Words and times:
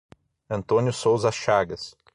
Antônio 0.49 0.91
Souza 0.91 1.31
Chagas 1.31 1.95